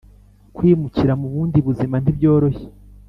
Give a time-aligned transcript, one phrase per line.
[0.55, 2.65] kwimukira mu bundi buzima nti byoroshye